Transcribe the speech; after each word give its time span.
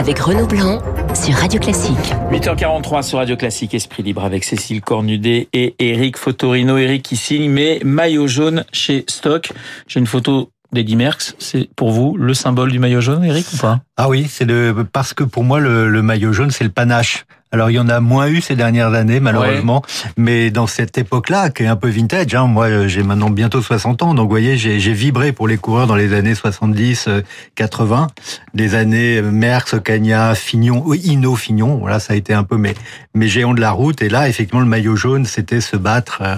avec 0.00 0.18
Renaud 0.18 0.46
Blanc 0.46 0.80
sur 1.14 1.34
Radio 1.34 1.60
Classique. 1.60 2.14
8h43 2.32 3.02
sur 3.02 3.18
Radio 3.18 3.36
Classique, 3.36 3.74
Esprit 3.74 4.02
Libre 4.02 4.24
avec 4.24 4.44
Cécile 4.44 4.80
Cornudet 4.80 5.48
et 5.52 5.74
Eric 5.78 6.16
Fotorino. 6.16 6.78
Eric 6.78 7.02
qui 7.02 7.16
signe 7.16 7.50
mes 7.50 7.80
maillots 7.84 8.26
jaunes 8.26 8.64
chez 8.72 9.04
Stock. 9.10 9.52
J'ai 9.88 10.00
une 10.00 10.06
photo 10.06 10.52
d'Eddie 10.72 10.96
Merckx. 10.96 11.34
C'est 11.38 11.68
pour 11.76 11.90
vous 11.90 12.16
le 12.16 12.32
symbole 12.32 12.72
du 12.72 12.78
maillot 12.78 13.02
jaune, 13.02 13.22
Eric, 13.24 13.44
ou 13.52 13.58
pas? 13.58 13.80
Ah 13.98 14.08
oui, 14.08 14.26
c'est 14.26 14.46
le 14.46 14.86
parce 14.90 15.12
que 15.12 15.22
pour 15.22 15.44
moi 15.44 15.60
le, 15.60 15.90
le 15.90 16.02
maillot 16.02 16.32
jaune 16.32 16.50
c'est 16.50 16.64
le 16.64 16.70
panache. 16.70 17.26
Alors 17.52 17.70
il 17.70 17.74
y 17.74 17.78
en 17.80 17.88
a 17.88 17.98
moins 17.98 18.28
eu 18.28 18.40
ces 18.40 18.54
dernières 18.54 18.94
années 18.94 19.18
malheureusement, 19.18 19.82
mais 20.16 20.52
dans 20.52 20.68
cette 20.68 20.96
époque-là, 20.98 21.50
qui 21.50 21.64
est 21.64 21.66
un 21.66 21.74
peu 21.74 21.88
vintage, 21.88 22.32
hein, 22.34 22.46
moi 22.46 22.66
euh, 22.66 22.86
j'ai 22.86 23.02
maintenant 23.02 23.30
bientôt 23.30 23.60
60 23.60 24.02
ans, 24.02 24.14
donc 24.14 24.26
vous 24.26 24.30
voyez 24.30 24.56
j'ai 24.56 24.92
vibré 24.92 25.32
pour 25.32 25.48
les 25.48 25.56
coureurs 25.56 25.88
dans 25.88 25.96
les 25.96 26.12
années 26.12 26.36
70, 26.36 27.08
80, 27.56 28.06
des 28.54 28.76
années 28.76 29.20
Merckx, 29.20 29.80
Cagna, 29.82 30.36
Fignon, 30.36 30.94
Hino, 30.94 31.34
Fignon, 31.34 31.78
voilà 31.78 31.98
ça 31.98 32.12
a 32.12 32.16
été 32.16 32.32
un 32.32 32.44
peu 32.44 32.56
mes, 32.56 32.74
mes 33.14 33.26
géants 33.26 33.54
de 33.54 33.60
la 33.60 33.72
route, 33.72 34.00
et 34.00 34.08
là 34.08 34.28
effectivement 34.28 34.60
le 34.60 34.66
maillot 34.66 34.94
jaune 34.94 35.24
c'était 35.24 35.60
se 35.60 35.76
battre 35.76 36.22
euh, 36.22 36.36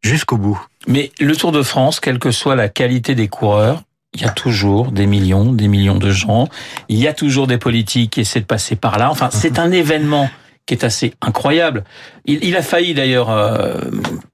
jusqu'au 0.00 0.36
bout. 0.36 0.64
Mais 0.86 1.10
le 1.18 1.34
Tour 1.34 1.50
de 1.50 1.62
France, 1.62 1.98
quelle 1.98 2.20
que 2.20 2.30
soit 2.30 2.54
la 2.54 2.68
qualité 2.68 3.16
des 3.16 3.26
coureurs, 3.26 3.82
il 4.14 4.20
y 4.20 4.24
a 4.24 4.30
toujours 4.30 4.92
des 4.92 5.06
millions, 5.06 5.52
des 5.52 5.68
millions 5.68 5.96
de 5.96 6.10
gens. 6.10 6.48
Il 6.88 6.98
y 6.98 7.08
a 7.08 7.14
toujours 7.14 7.46
des 7.46 7.56
politiques 7.56 8.12
qui 8.12 8.20
essaient 8.20 8.40
de 8.40 8.44
passer 8.44 8.76
par 8.76 8.98
là. 8.98 9.10
Enfin, 9.10 9.30
c'est 9.32 9.58
un 9.58 9.72
événement 9.72 10.28
qui 10.66 10.74
est 10.74 10.84
assez 10.84 11.14
incroyable. 11.20 11.84
Il, 12.24 12.42
il 12.44 12.56
a 12.56 12.62
failli 12.62 12.94
d'ailleurs 12.94 13.30
euh, 13.30 13.78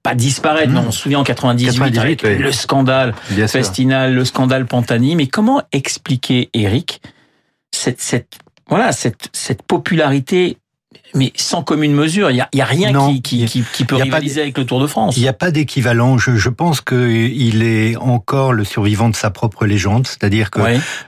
pas 0.03 0.15
disparaître. 0.15 0.71
Non, 0.71 0.85
on 0.87 0.91
se 0.91 1.01
souvient 1.01 1.19
en 1.19 1.23
98, 1.23 1.71
98 1.71 2.01
avec 2.01 2.23
oui. 2.23 2.43
le 2.43 2.51
scandale 2.51 3.13
Bien 3.31 3.47
Festinal, 3.47 4.11
sûr. 4.11 4.19
le 4.19 4.25
scandale 4.25 4.65
Pantani. 4.65 5.15
Mais 5.15 5.27
comment 5.27 5.63
expliquer, 5.71 6.49
Eric, 6.53 7.01
cette, 7.71 8.01
cette 8.01 8.37
voilà 8.67 8.91
cette, 8.91 9.29
cette 9.33 9.63
popularité 9.63 10.57
mais 11.13 11.31
sans 11.35 11.63
commune 11.63 11.93
mesure, 11.93 12.31
il 12.31 12.37
y 12.37 12.41
a, 12.41 12.49
y 12.53 12.61
a, 12.61 12.65
rien 12.65 12.91
non, 12.91 13.13
qui, 13.13 13.21
qui, 13.21 13.45
qui, 13.45 13.63
qui, 13.63 13.85
peut 13.85 13.95
rivaliser 13.95 14.41
avec 14.41 14.57
le 14.57 14.65
Tour 14.65 14.79
de 14.79 14.87
France. 14.87 15.17
Il 15.17 15.21
n'y 15.21 15.27
a 15.27 15.33
pas 15.33 15.51
d'équivalent. 15.51 16.17
Je, 16.17 16.35
je, 16.35 16.49
pense 16.49 16.81
qu'il 16.81 17.63
est 17.63 17.95
encore 17.97 18.53
le 18.53 18.63
survivant 18.63 19.09
de 19.09 19.15
sa 19.15 19.29
propre 19.29 19.65
légende, 19.65 20.07
c'est-à-dire 20.07 20.51
que 20.51 20.61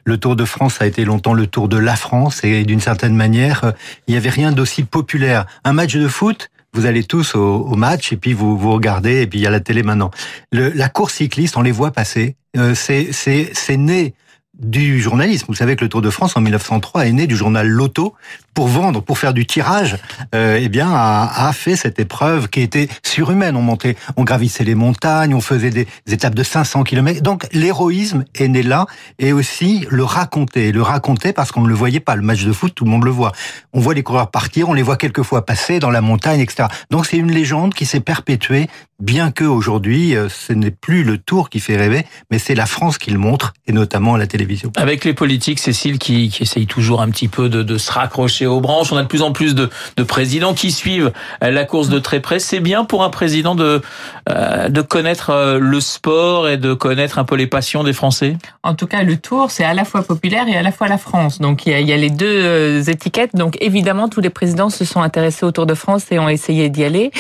le 0.04 0.18
Tour 0.18 0.36
de 0.36 0.46
France 0.46 0.82
a 0.82 0.88
été 0.88 1.06
longtemps 1.06 1.34
le 1.34 1.48
Tour 1.48 1.68
de 1.68 1.78
la 1.78 1.96
France 1.96 2.44
et 2.44 2.64
d'une 2.64 2.80
certaine 2.80 3.16
manière, 3.16 3.74
il 4.08 4.12
n'y 4.12 4.18
avait 4.18 4.30
rien 4.30 4.52
d'aussi 4.52 4.84
populaire. 4.84 5.46
Un 5.64 5.74
match 5.74 5.96
de 5.96 6.08
foot, 6.08 6.50
vous 6.74 6.86
allez 6.86 7.04
tous 7.04 7.36
au, 7.36 7.40
au, 7.40 7.76
match 7.76 8.14
et 8.14 8.18
puis 8.18 8.34
vous 8.34 8.58
vous 8.58 8.72
regardez 8.72 9.22
et 9.22 9.28
puis 9.28 9.40
il 9.40 9.42
y 9.44 9.48
a 9.48 9.52
la 9.52 9.60
télé 9.60 9.84
maintenant. 9.84 10.12
Le, 10.52 10.70
la 10.70 10.90
course 10.90 11.16
cycliste, 11.16 11.58
on 11.58 11.62
les 11.62 11.72
voit 11.72 11.92
passer. 11.92 12.36
Euh, 12.58 12.74
c'est 12.76 13.12
c'est 13.12 13.78
né 13.78 14.14
du 14.62 15.02
journalisme. 15.02 15.46
Vous 15.48 15.56
savez 15.56 15.76
que 15.76 15.84
le 15.84 15.90
Tour 15.90 16.02
de 16.02 16.10
France 16.10 16.38
en 16.38 16.42
1903 16.42 17.08
est 17.08 17.12
né 17.12 17.28
du 17.28 17.36
journal 17.36 17.68
Loto 17.68 18.14
pour 18.54 18.68
vendre, 18.68 19.02
pour 19.02 19.18
faire 19.18 19.34
du 19.34 19.46
tirage. 19.46 19.98
Euh, 20.36 20.60
eh 20.62 20.70
bien, 20.70 20.90
a, 20.92 21.48
a, 21.48 21.54
fait 21.54 21.76
cette 21.76 22.00
épreuve 22.00 22.50
qui 22.50 22.62
était 22.62 22.88
surhumaine. 23.04 23.56
On 23.56 23.62
montait, 23.62 23.96
on 24.18 24.24
gravissait 24.24 24.64
les 24.64 24.76
montagnes, 24.76 25.34
on 25.34 25.42
faisait 25.42 25.70
des, 25.70 25.88
étapes 26.10 26.36
de 26.36 26.44
500 26.44 26.84
km. 26.84 27.22
Donc 27.22 27.48
l'héroïsme 27.52 28.26
est 28.36 28.48
né 28.48 28.64
là 28.64 28.86
et 29.20 29.34
aussi 29.34 29.86
le 29.90 30.04
raconter, 30.04 30.72
le 30.72 30.82
raconter 30.82 31.34
parce 31.34 31.52
qu'on 31.52 31.62
ne 31.62 31.70
le 31.70 31.76
voyait 31.76 32.00
pas. 32.00 32.16
Le 32.16 32.22
match 32.22 32.44
de 32.44 32.52
foot, 32.52 32.74
tout 32.76 32.86
le 32.86 32.92
monde 32.92 33.06
le 33.06 33.12
voit. 33.12 33.32
On 33.74 33.80
voit 33.80 33.94
les 33.94 34.04
coureurs 34.04 34.32
partir, 34.32 34.70
on 34.70 34.74
les 34.74 34.84
voit 34.84 34.98
quelquefois 34.98 35.46
passer 35.46 35.80
dans 35.80 35.90
la 35.90 36.02
montagne, 36.02 36.40
etc. 36.40 36.68
Donc 36.90 37.06
c'est 37.06 37.18
une 37.18 37.32
légende 37.32 37.74
qui 37.74 37.86
s'est 37.86 38.00
perpétuée, 38.00 38.68
bien 39.02 39.32
que 39.32 39.44
aujourd'hui, 39.44 40.16
euh, 40.16 40.30
ce 40.30 40.54
n'est 40.54 40.72
plus 40.72 41.04
le 41.04 41.18
Tour 41.18 41.50
qui 41.50 41.60
fait 41.60 41.76
rêver, 41.76 42.06
mais 42.30 42.40
c'est 42.40 42.56
la 42.56 42.66
France 42.66 42.98
qui 42.98 43.12
le 43.12 43.18
montre 43.18 43.54
et 43.68 43.74
notamment 43.74 44.16
à 44.16 44.18
la 44.18 44.28
télévision. 44.28 44.72
Avec 44.78 45.04
les 45.06 45.14
politiques, 45.14 45.60
Cécile, 45.60 46.00
qui, 46.00 46.30
qui 46.30 46.44
essayent 46.44 46.68
toujours 46.68 47.02
un 47.02 47.10
petit 47.10 47.28
peu 47.28 47.50
de, 47.50 47.64
de, 47.64 47.78
se 47.78 47.92
raccrocher 47.92 48.41
aux 48.46 48.62
branches, 48.62 48.92
on 48.92 48.98
a 48.98 49.04
de 49.04 49.08
plus 49.08 49.22
en 49.22 49.32
plus 49.32 49.56
de, 49.56 49.70
de 49.98 50.04
présidents 50.04 50.54
qui 50.54 50.72
suivent 50.72 51.12
euh, 51.44 51.52
la 51.52 51.66
course 51.66 51.90
de 51.90 52.00
très 52.00 52.20
près. 52.20 52.40
C'est 52.40 52.60
bien 52.60 52.86
pour 52.86 53.04
un 53.04 53.10
président 53.10 53.56
de, 53.56 53.82
euh, 54.30 54.70
de 54.70 54.82
connaître 54.82 55.30
euh, 55.32 55.60
le 55.60 55.80
sport 55.80 56.50
et 56.50 56.58
de 56.58 56.74
connaître 56.74 57.20
un 57.20 57.24
peu 57.24 57.36
les 57.36 57.48
passions 57.48 57.84
des 57.84 57.94
Français? 57.94 58.38
En 58.64 58.76
tout 58.76 58.88
cas, 58.88 59.04
le 59.04 59.18
Tour, 59.18 59.52
c'est 59.52 59.64
à 59.64 59.74
la 59.74 59.86
fois 59.86 60.04
populaire 60.04 60.48
et 60.48 60.56
à 60.56 60.62
la 60.62 60.72
fois 60.72 60.88
la 60.88 60.98
France. 60.98 61.40
Donc 61.40 61.66
il 61.66 61.80
y 61.80 61.94
a, 61.94 61.98
les 61.98 62.10
deux 62.10 62.90
étiquettes. 62.90 63.36
Donc 63.36 63.58
évidemment, 63.62 64.10
tous 64.10 64.22
les 64.22 64.30
présidents 64.30 64.70
se 64.70 64.86
sont 64.86 65.02
intéressés 65.02 65.46
au 65.46 65.52
Tour 65.52 65.66
de 65.66 65.74
France 65.74 66.06
et 66.12 66.20
ont 66.20 66.30
essayé 66.30 66.70
d'y 66.70 66.84
aller. 66.84 67.12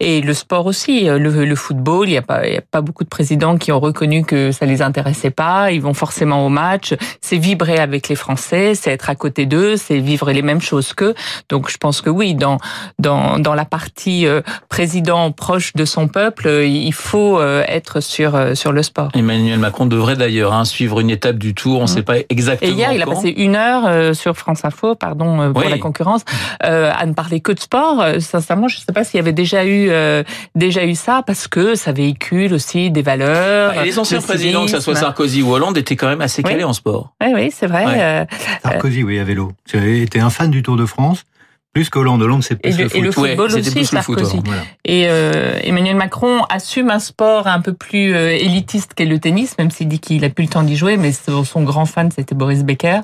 Et 0.00 0.20
le 0.20 0.34
sport 0.34 0.66
aussi, 0.66 1.04
le, 1.04 1.54
football, 1.54 2.08
il 2.08 2.12
n'y 2.12 2.16
a, 2.16 2.22
pas, 2.22 2.38
a 2.38 2.60
pas 2.70 2.80
beaucoup 2.80 3.04
de 3.04 3.08
présidents 3.08 3.56
qui 3.58 3.72
ont 3.72 3.80
reconnu 3.80 4.24
que 4.24 4.52
ça 4.52 4.66
les 4.66 4.82
intéressait 4.82 5.30
pas. 5.30 5.72
Ils 5.72 5.82
vont 5.82 5.94
forcément 5.94 6.46
au 6.46 6.48
match. 6.48 6.94
C'est 7.20 7.36
vibrer 7.36 7.78
avec 7.78 8.08
les 8.08 8.16
Français, 8.16 8.74
c'est 8.74 8.90
être 8.90 9.10
à 9.10 9.14
côté 9.14 9.46
d'eux, 9.46 9.76
c'est 9.76 9.98
vivre 9.98 10.30
les 10.30 10.42
mêmes 10.42 10.60
choses 10.60 10.69
qu'eux. 10.94 11.14
Donc 11.48 11.70
je 11.70 11.76
pense 11.76 12.00
que 12.00 12.10
oui, 12.10 12.34
dans 12.34 12.58
dans 12.98 13.38
dans 13.38 13.54
la 13.54 13.64
partie 13.64 14.26
euh, 14.26 14.40
président 14.68 15.32
proche 15.32 15.72
de 15.74 15.84
son 15.84 16.08
peuple, 16.08 16.48
euh, 16.48 16.66
il 16.66 16.92
faut 16.92 17.38
euh, 17.38 17.62
être 17.66 18.00
sur 18.00 18.56
sur 18.56 18.72
le 18.72 18.82
sport. 18.82 19.10
Emmanuel 19.14 19.58
Macron 19.58 19.86
devrait 19.86 20.16
d'ailleurs 20.16 20.52
hein, 20.52 20.64
suivre 20.64 21.00
une 21.00 21.10
étape 21.10 21.36
du 21.36 21.54
Tour. 21.54 21.78
On 21.78 21.80
ne 21.80 21.84
mmh. 21.84 21.88
sait 21.88 22.02
pas 22.02 22.16
exactement. 22.28 22.70
Et 22.70 22.74
hier, 22.74 22.88
quand. 22.88 22.94
il 22.94 23.02
a 23.02 23.06
passé 23.06 23.34
une 23.36 23.56
heure 23.56 24.14
sur 24.14 24.36
France 24.36 24.64
Info, 24.64 24.94
pardon 24.94 25.52
pour 25.52 25.62
oui. 25.62 25.70
la 25.70 25.78
concurrence, 25.78 26.22
à 26.60 27.06
ne 27.06 27.12
parler 27.12 27.40
que 27.40 27.52
de 27.52 27.60
sport. 27.60 28.04
Sincèrement, 28.18 28.68
je 28.68 28.78
ne 28.78 28.82
sais 28.82 28.92
pas 28.92 29.04
s'il 29.04 29.18
y 29.18 29.20
avait 29.20 29.32
déjà 29.32 29.64
eu 29.64 29.90
déjà 30.54 30.84
eu 30.84 30.94
ça 30.94 31.22
parce 31.26 31.48
que 31.48 31.74
ça 31.74 31.92
véhicule 31.92 32.54
aussi 32.54 32.90
des 32.90 33.02
valeurs. 33.02 33.80
Et 33.80 33.84
les 33.84 33.98
anciens 33.98 34.20
présidents, 34.20 34.64
que 34.64 34.70
ce 34.70 34.80
soit 34.80 34.94
Sarkozy 34.94 35.42
ou 35.42 35.52
Hollande, 35.52 35.76
étaient 35.76 35.96
quand 35.96 36.08
même 36.08 36.20
assez 36.20 36.42
calés 36.42 36.56
oui. 36.56 36.64
en 36.64 36.72
sport. 36.72 37.12
Oui, 37.20 37.28
oui, 37.34 37.50
c'est 37.54 37.66
vrai. 37.66 37.86
Ouais. 37.86 37.94
Euh, 37.98 38.24
Sarkozy, 38.62 39.02
oui, 39.02 39.18
à 39.18 39.24
vélo. 39.24 39.52
Était 39.72 40.20
un 40.20 40.30
fan 40.30 40.50
du 40.50 40.59
Tour 40.62 40.76
de 40.76 40.86
France. 40.86 41.24
Plus 41.72 41.88
qu'Hollande, 41.88 42.20
Hollande, 42.20 42.42
c'est 42.42 42.56
plus 42.56 42.74
et 42.74 42.82
le, 42.82 42.88
foot. 42.88 42.98
Et 42.98 43.00
le 43.00 43.12
football 43.12 43.52
ouais, 43.52 43.60
aussi, 43.60 43.84
Sarkozy. 43.84 44.38
Foot, 44.38 44.42
voilà. 44.44 44.62
Et 44.84 45.04
euh, 45.06 45.60
Emmanuel 45.62 45.94
Macron 45.94 46.42
assume 46.48 46.90
un 46.90 46.98
sport 46.98 47.46
un 47.46 47.60
peu 47.60 47.74
plus 47.74 48.12
euh, 48.12 48.30
élitiste 48.30 48.94
qu'est 48.94 49.04
le 49.04 49.20
tennis, 49.20 49.56
même 49.56 49.70
s'il 49.70 49.86
dit 49.86 50.00
qu'il 50.00 50.24
a 50.24 50.30
plus 50.30 50.46
le 50.46 50.50
temps 50.50 50.64
d'y 50.64 50.76
jouer, 50.76 50.96
mais 50.96 51.12
son, 51.12 51.44
son, 51.44 51.62
grand 51.62 51.86
fan, 51.86 52.10
c'était 52.10 52.34
Boris 52.34 52.64
Becker. 52.64 53.02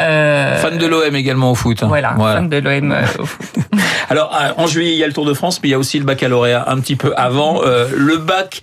Euh, 0.00 0.56
fan 0.56 0.76
de 0.76 0.86
l'OM 0.86 1.14
également 1.14 1.52
au 1.52 1.54
foot. 1.54 1.84
Hein. 1.84 1.86
Voilà, 1.86 2.14
voilà, 2.16 2.40
fan 2.40 2.48
de 2.48 2.56
l'OM 2.56 2.90
euh, 2.90 3.02
au 3.20 3.26
foot. 3.26 3.46
Alors, 4.10 4.36
en 4.56 4.66
juillet, 4.66 4.90
il 4.90 4.98
y 4.98 5.04
a 5.04 5.06
le 5.06 5.12
Tour 5.12 5.24
de 5.24 5.34
France, 5.34 5.60
mais 5.62 5.68
il 5.68 5.72
y 5.72 5.74
a 5.76 5.78
aussi 5.78 6.00
le 6.00 6.04
baccalauréat 6.04 6.64
un 6.68 6.80
petit 6.80 6.96
peu 6.96 7.14
avant. 7.16 7.62
Euh, 7.62 7.86
le 7.96 8.16
bac, 8.16 8.60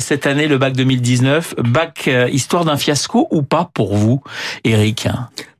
cette 0.00 0.26
année, 0.26 0.48
le 0.48 0.58
bac 0.58 0.72
2019, 0.72 1.54
bac 1.58 2.10
histoire 2.32 2.64
d'un 2.64 2.76
fiasco 2.76 3.28
ou 3.30 3.42
pas 3.42 3.70
pour 3.72 3.94
vous, 3.94 4.24
Eric 4.64 5.06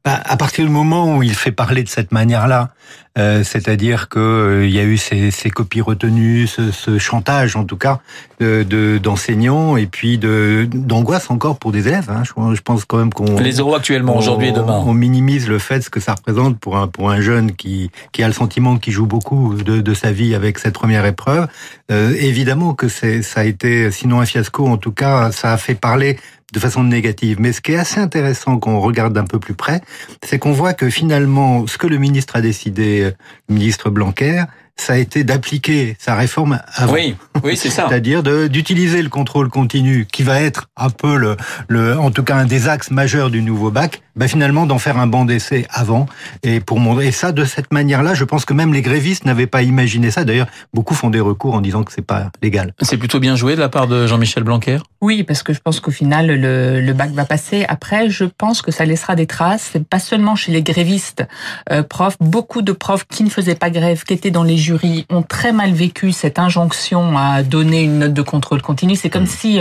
à 0.04 0.36
partir 0.36 0.64
du 0.64 0.70
moment 0.70 1.16
où 1.16 1.22
il 1.22 1.34
fait 1.34 1.52
parler 1.52 1.84
de 1.84 1.88
cette 1.88 2.10
manière-là, 2.10 2.70
euh, 3.18 3.44
c'est-à-dire 3.44 4.08
que 4.08 4.18
euh, 4.18 4.66
il 4.66 4.74
y 4.74 4.80
a 4.80 4.84
eu 4.84 4.96
ces, 4.96 5.30
ces 5.30 5.50
copies 5.50 5.82
retenues, 5.82 6.46
ce, 6.46 6.72
ce, 6.72 6.98
chantage 6.98 7.56
en 7.56 7.64
tout 7.64 7.76
cas 7.76 8.00
de 8.40 8.98
d'enseignants 8.98 9.76
et 9.76 9.86
puis 9.86 10.18
de 10.18 10.66
d'angoisse 10.72 11.30
encore 11.30 11.58
pour 11.58 11.72
des 11.72 11.86
élèves. 11.88 12.10
Hein. 12.10 12.22
Je, 12.24 12.54
je, 12.54 12.62
pense 12.62 12.84
quand 12.84 12.96
même 12.96 13.12
qu'on 13.12 13.38
les 13.38 13.58
euros 13.58 13.74
actuellement 13.74 14.16
aujourd'hui 14.16 14.48
et 14.48 14.52
demain. 14.52 14.82
On 14.84 14.94
minimise 14.94 15.48
le 15.48 15.58
fait 15.58 15.82
ce 15.82 15.90
que 15.90 16.00
ça 16.00 16.14
représente 16.14 16.58
pour 16.58 16.78
un 16.78 16.88
pour 16.88 17.10
un 17.10 17.20
jeune 17.20 17.52
qui 17.52 17.90
qui 18.12 18.22
a 18.22 18.26
le 18.26 18.32
sentiment 18.32 18.78
qu'il 18.78 18.94
joue 18.94 19.06
beaucoup 19.06 19.54
de, 19.54 19.80
de 19.82 19.94
sa 19.94 20.10
vie 20.10 20.34
avec 20.34 20.58
cette 20.58 20.74
première 20.74 21.04
épreuve. 21.04 21.46
Euh, 21.90 22.14
évidemment 22.18 22.72
que 22.74 22.88
c'est 22.88 23.22
ça 23.22 23.40
a 23.40 23.44
été 23.44 23.90
sinon 23.90 24.20
un 24.20 24.26
fiasco, 24.26 24.66
en 24.66 24.78
tout 24.78 24.92
cas 24.92 25.30
ça 25.32 25.52
a 25.52 25.58
fait 25.58 25.74
parler 25.74 26.18
de 26.52 26.58
façon 26.58 26.84
négative. 26.84 27.38
Mais 27.40 27.52
ce 27.52 27.60
qui 27.60 27.72
est 27.72 27.76
assez 27.76 28.00
intéressant 28.00 28.58
quand 28.58 28.72
on 28.72 28.80
regarde 28.80 29.12
d'un 29.12 29.24
peu 29.24 29.38
plus 29.38 29.54
près, 29.54 29.80
c'est 30.22 30.38
qu'on 30.38 30.52
voit 30.52 30.74
que 30.74 30.90
finalement, 30.90 31.66
ce 31.66 31.78
que 31.78 31.86
le 31.86 31.98
ministre 31.98 32.36
a 32.36 32.40
décidé, 32.40 33.12
le 33.48 33.54
ministre 33.54 33.90
Blanquer, 33.90 34.44
ça 34.76 34.94
a 34.94 34.96
été 34.96 35.24
d'appliquer 35.24 35.96
sa 35.98 36.14
réforme 36.14 36.60
avant. 36.74 36.92
Oui, 36.92 37.16
oui, 37.44 37.56
c'est 37.56 37.70
ça. 37.70 37.86
C'est-à-dire 37.88 38.22
d'utiliser 38.22 39.02
le 39.02 39.08
contrôle 39.08 39.48
continu, 39.48 40.06
qui 40.10 40.22
va 40.22 40.40
être 40.40 40.68
un 40.76 40.90
peu 40.90 41.16
le, 41.16 41.36
le, 41.68 41.98
en 41.98 42.10
tout 42.10 42.22
cas 42.22 42.36
un 42.36 42.46
des 42.46 42.68
axes 42.68 42.90
majeurs 42.90 43.30
du 43.30 43.42
nouveau 43.42 43.70
bac, 43.70 44.02
bah 44.16 44.28
finalement 44.28 44.66
d'en 44.66 44.78
faire 44.78 44.98
un 44.98 45.06
banc 45.06 45.24
d'essai 45.24 45.66
avant 45.70 46.06
et 46.42 46.60
pour 46.60 46.78
montrer 46.80 47.08
et 47.08 47.12
ça 47.12 47.32
de 47.32 47.44
cette 47.44 47.72
manière-là, 47.72 48.14
je 48.14 48.24
pense 48.24 48.44
que 48.44 48.52
même 48.52 48.72
les 48.72 48.82
grévistes 48.82 49.24
n'avaient 49.24 49.46
pas 49.46 49.62
imaginé 49.62 50.10
ça. 50.10 50.24
D'ailleurs, 50.24 50.48
beaucoup 50.74 50.94
font 50.94 51.10
des 51.10 51.20
recours 51.20 51.54
en 51.54 51.60
disant 51.60 51.82
que 51.82 51.92
c'est 51.92 52.02
pas 52.02 52.30
légal. 52.42 52.74
C'est 52.82 52.98
plutôt 52.98 53.20
bien 53.20 53.36
joué 53.36 53.54
de 53.54 53.60
la 53.60 53.68
part 53.68 53.86
de 53.86 54.06
Jean-Michel 54.06 54.44
Blanquer? 54.44 54.78
Oui, 55.00 55.22
parce 55.22 55.42
que 55.42 55.52
je 55.52 55.60
pense 55.60 55.80
qu'au 55.80 55.90
final 55.90 56.26
le, 56.26 56.80
le, 56.80 56.92
bac 56.92 57.10
va 57.12 57.24
passer. 57.24 57.64
Après, 57.68 58.10
je 58.10 58.24
pense 58.24 58.62
que 58.62 58.70
ça 58.70 58.84
laissera 58.84 59.16
des 59.16 59.26
traces, 59.26 59.72
pas 59.88 59.98
seulement 59.98 60.36
chez 60.36 60.52
les 60.52 60.62
grévistes, 60.62 61.24
euh, 61.70 61.82
profs, 61.82 62.16
beaucoup 62.20 62.62
de 62.62 62.72
profs 62.72 63.06
qui 63.06 63.24
ne 63.24 63.30
faisaient 63.30 63.54
pas 63.54 63.70
grève, 63.70 64.04
qui 64.04 64.12
étaient 64.14 64.30
dans 64.30 64.44
les 64.44 64.56
jurys 64.62 65.04
ont 65.10 65.22
très 65.22 65.52
mal 65.52 65.72
vécu 65.72 66.12
cette 66.12 66.38
injonction 66.38 67.18
à 67.18 67.42
donner 67.42 67.82
une 67.82 67.98
note 67.98 68.14
de 68.14 68.22
contrôle 68.22 68.62
continu. 68.62 68.96
C'est 68.96 69.10
comme 69.10 69.24
mm. 69.24 69.26
si 69.26 69.60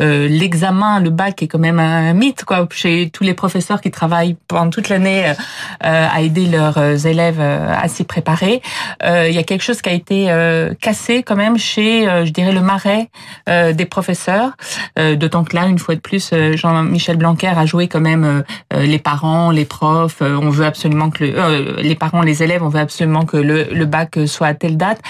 euh, 0.00 0.28
l'examen, 0.28 1.00
le 1.00 1.10
bac 1.10 1.42
est 1.42 1.46
quand 1.46 1.58
même 1.58 1.78
un 1.78 2.12
mythe 2.14 2.44
quoi 2.44 2.66
chez 2.70 3.10
tous 3.12 3.24
les 3.24 3.34
professeurs 3.34 3.80
qui 3.80 3.90
travaillent 3.90 4.36
pendant 4.48 4.70
toute 4.70 4.88
l'année 4.88 5.26
euh, 5.28 6.08
à 6.10 6.20
aider 6.22 6.46
leurs 6.46 7.06
élèves 7.06 7.40
à 7.40 7.86
s'y 7.88 8.04
préparer. 8.04 8.62
Il 9.04 9.32
y 9.32 9.38
a 9.38 9.42
quelque 9.42 9.62
chose 9.62 9.82
qui 9.82 9.88
a 9.90 9.92
été 9.92 10.32
cassé 10.80 11.22
quand 11.22 11.36
même 11.36 11.58
chez, 11.58 12.04
je 12.24 12.30
dirais, 12.30 12.52
le 12.52 12.60
marais 12.60 13.10
des 13.46 13.84
professeurs. 13.84 14.52
D'autant 14.96 15.44
que 15.44 15.54
là, 15.54 15.66
une 15.66 15.78
fois 15.78 15.94
de 15.94 16.00
plus, 16.00 16.32
Jean-Michel 16.54 17.16
Blanquer 17.16 17.48
a 17.56 17.66
joué 17.66 17.88
quand 17.88 18.00
même 18.00 18.44
les 18.74 18.98
parents, 18.98 19.50
les 19.50 19.64
profs. 19.64 20.22
on 20.22 20.50
veut 20.50 20.64
absolument 20.64 21.10
que 21.10 21.24
le, 21.24 21.76
les 21.80 21.94
parents, 21.94 22.22
les 22.22 22.42
élèves, 22.42 22.62
on 22.62 22.68
veut 22.68 22.80
absolument 22.80 23.24
que 23.24 23.36
le, 23.36 23.64
le 23.64 23.84
bac 23.84 24.18
soit 24.26 24.37
à 24.44 24.54
telle 24.54 24.76
date 24.76 25.00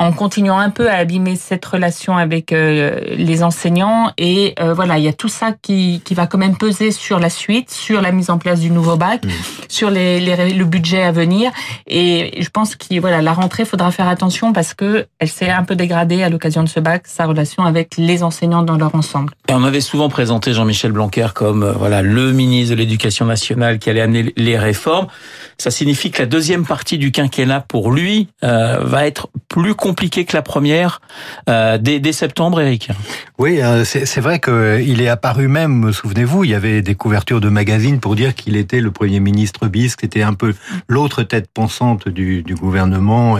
en 0.00 0.12
continuant 0.12 0.58
un 0.58 0.70
peu 0.70 0.90
à 0.90 0.94
abîmer 0.94 1.36
cette 1.36 1.64
relation 1.64 2.16
avec 2.16 2.52
euh, 2.52 2.98
les 3.16 3.44
enseignants. 3.44 4.10
Et 4.18 4.54
euh, 4.58 4.74
voilà 4.74 4.98
il 4.98 5.04
y 5.04 5.08
a 5.08 5.12
tout 5.12 5.28
ça 5.28 5.52
qui, 5.62 6.02
qui 6.04 6.14
va 6.14 6.26
quand 6.26 6.38
même 6.38 6.56
peser 6.56 6.90
sur 6.90 7.20
la 7.20 7.30
suite 7.30 7.70
sur 7.70 8.02
la 8.02 8.10
mise 8.10 8.28
en 8.28 8.38
place 8.38 8.58
du 8.58 8.70
nouveau 8.70 8.96
bac 8.96 9.24
mmh. 9.24 9.30
sur 9.68 9.90
les, 9.90 10.18
les, 10.18 10.52
le 10.52 10.64
budget 10.64 11.02
à 11.02 11.12
venir. 11.12 11.52
Et 11.86 12.42
je 12.42 12.48
pense 12.50 12.74
que 12.74 12.98
voilà 12.98 13.22
la 13.22 13.32
rentrée 13.32 13.64
faudra 13.64 13.92
faire 13.92 14.08
attention 14.08 14.52
parce 14.52 14.74
que 14.74 15.06
elle 15.20 15.28
s'est 15.28 15.50
un 15.50 15.62
peu 15.62 15.76
dégradée 15.76 16.24
à 16.24 16.28
l'occasion 16.28 16.64
de 16.64 16.68
ce 16.68 16.80
bac 16.80 17.06
sa 17.06 17.26
relation 17.26 17.64
avec 17.64 17.96
les 17.96 18.24
enseignants 18.24 18.62
dans 18.62 18.76
leur 18.76 18.96
ensemble. 18.96 19.32
Et 19.48 19.54
on 19.54 19.62
avait 19.62 19.80
souvent 19.80 20.08
présenté 20.08 20.54
Jean-Michel 20.54 20.90
Blanquer 20.90 21.28
comme 21.34 21.62
euh, 21.62 21.72
voilà 21.72 22.02
le 22.02 22.32
ministre 22.32 22.74
de 22.74 22.78
l'Éducation 22.80 23.26
nationale 23.26 23.78
qui 23.78 23.90
allait 23.90 24.00
amener 24.00 24.32
les 24.36 24.58
réformes. 24.58 25.06
Ça 25.56 25.70
signifie 25.70 26.10
que 26.10 26.20
la 26.22 26.26
deuxième 26.26 26.66
partie 26.66 26.98
du 26.98 27.12
quinquennat 27.12 27.60
pour 27.60 27.92
lui 27.92 28.28
va 28.42 29.06
être 29.06 29.28
plus 29.48 29.74
compliqué 29.84 30.24
que 30.24 30.34
la 30.34 30.40
première 30.40 31.02
euh, 31.50 31.76
dès, 31.76 32.12
septembre, 32.12 32.62
Eric. 32.62 32.88
Oui, 33.36 33.60
euh, 33.60 33.84
c'est 33.84 34.20
vrai 34.20 34.40
qu'il 34.40 35.02
est 35.02 35.08
apparu 35.08 35.46
même, 35.46 35.92
souvenez-vous, 35.92 36.44
il 36.44 36.50
y 36.50 36.54
avait 36.54 36.80
des 36.80 36.94
couvertures 36.94 37.42
de 37.42 37.50
magazines 37.50 38.00
pour 38.00 38.14
dire 38.14 38.34
qu'il 38.34 38.56
était 38.56 38.80
le 38.80 38.90
Premier 38.90 39.20
ministre 39.20 39.68
bis, 39.68 39.94
c'était 40.00 40.22
un 40.22 40.32
peu 40.32 40.54
l'autre 40.88 41.22
tête 41.22 41.50
pensante 41.52 42.08
du, 42.08 42.42
gouvernement. 42.58 43.36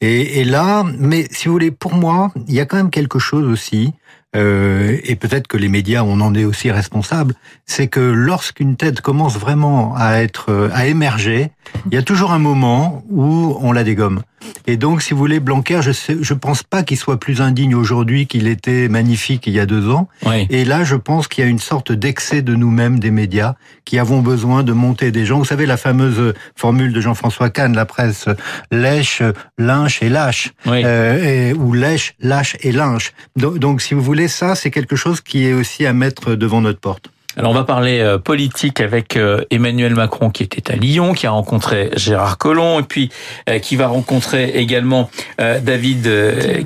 Et, 0.00 0.44
là, 0.44 0.82
mais 0.98 1.26
si 1.30 1.48
vous 1.48 1.52
voulez, 1.52 1.70
pour 1.70 1.92
moi, 1.92 2.32
il 2.48 2.54
y 2.54 2.60
a 2.60 2.64
quand 2.64 2.78
même 2.78 2.90
quelque 2.90 3.18
chose 3.18 3.46
aussi 3.46 3.92
euh, 4.34 4.98
et 5.04 5.14
peut-être 5.14 5.46
que 5.46 5.58
les 5.58 5.68
médias 5.68 6.02
on 6.04 6.20
en 6.20 6.34
est 6.34 6.44
aussi 6.44 6.70
responsables, 6.70 7.34
c'est 7.66 7.88
que 7.88 8.00
lorsqu'une 8.00 8.76
tête 8.76 9.02
commence 9.02 9.36
vraiment 9.36 9.94
à 9.94 10.22
être 10.22 10.50
euh, 10.50 10.70
à 10.72 10.86
émerger, 10.86 11.50
il 11.86 11.94
y 11.94 11.98
a 11.98 12.02
toujours 12.02 12.32
un 12.32 12.38
moment 12.38 13.04
où 13.10 13.58
on 13.60 13.72
la 13.72 13.84
dégomme. 13.84 14.22
Et 14.66 14.76
donc, 14.76 15.02
si 15.02 15.12
vous 15.12 15.18
voulez, 15.18 15.40
Blanquer, 15.40 15.80
je 15.82 15.92
sais, 15.92 16.16
je 16.20 16.34
pense 16.34 16.62
pas 16.62 16.82
qu'il 16.82 16.96
soit 16.96 17.18
plus 17.18 17.40
indigne 17.40 17.74
aujourd'hui 17.74 18.26
qu'il 18.26 18.46
était 18.46 18.88
magnifique 18.88 19.46
il 19.46 19.52
y 19.52 19.60
a 19.60 19.66
deux 19.66 19.88
ans. 19.90 20.08
Et 20.50 20.64
là, 20.64 20.84
je 20.84 20.96
pense 20.96 21.28
qu'il 21.28 21.44
y 21.44 21.46
a 21.46 21.50
une 21.50 21.58
sorte 21.58 21.92
d'excès 21.92 22.42
de 22.42 22.54
nous-mêmes, 22.54 22.98
des 22.98 23.10
médias, 23.10 23.54
qui 23.84 23.98
avons 23.98 24.20
besoin 24.20 24.62
de 24.62 24.72
monter 24.72 25.10
des 25.10 25.26
gens. 25.26 25.38
Vous 25.38 25.44
savez, 25.44 25.66
la 25.66 25.76
fameuse 25.76 26.34
formule 26.56 26.92
de 26.92 27.00
Jean-François 27.00 27.50
Kahn, 27.50 27.74
la 27.74 27.86
presse 27.86 28.28
lèche, 28.70 29.22
lynche 29.58 30.02
et 30.02 30.08
lâche, 30.08 30.52
euh, 30.66 31.54
ou 31.54 31.72
lèche, 31.72 32.14
lâche 32.20 32.56
et 32.60 32.72
lynche. 32.72 33.12
Donc, 33.36 33.58
donc, 33.58 33.82
si 33.82 33.94
vous 33.94 34.02
voulez, 34.02 34.28
ça, 34.28 34.54
c'est 34.54 34.70
quelque 34.70 34.96
chose 34.96 35.20
qui 35.20 35.46
est 35.46 35.52
aussi 35.52 35.86
à 35.86 35.92
mettre 35.92 36.34
devant 36.34 36.60
notre 36.60 36.80
porte. 36.80 37.11
Alors 37.36 37.50
on 37.50 37.54
va 37.54 37.64
parler 37.64 38.00
euh, 38.00 38.18
politique 38.18 38.80
avec 38.80 39.16
euh, 39.16 39.42
Emmanuel 39.50 39.94
Macron 39.94 40.28
qui 40.30 40.42
était 40.42 40.70
à 40.70 40.76
Lyon, 40.76 41.14
qui 41.14 41.26
a 41.26 41.30
rencontré 41.30 41.90
Gérard 41.96 42.36
Collomb 42.36 42.80
et 42.80 42.82
puis 42.82 43.10
euh, 43.48 43.58
qui 43.58 43.76
va 43.76 43.86
rencontrer 43.88 44.50
également 44.50 45.08
David 45.38 46.08